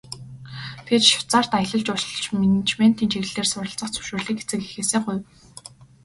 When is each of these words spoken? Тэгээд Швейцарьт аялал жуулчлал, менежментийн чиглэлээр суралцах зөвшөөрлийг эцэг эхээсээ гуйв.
Тэгээд 0.85 1.09
Швейцарьт 1.09 1.51
аялал 1.59 1.83
жуулчлал, 1.85 2.29
менежментийн 2.41 3.11
чиглэлээр 3.11 3.47
суралцах 3.49 3.89
зөвшөөрлийг 3.91 4.37
эцэг 4.43 4.61
эхээсээ 4.65 4.99
гуйв. 5.03 5.21